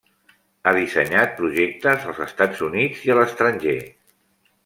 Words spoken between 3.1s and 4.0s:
a l'estranger.